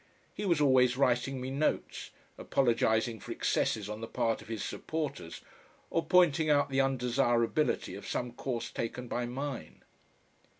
[0.33, 5.41] He was always writing me notes, apologising for excesses on the part of his supporters,
[5.91, 9.83] or pointing out the undesirability of some course taken by mine.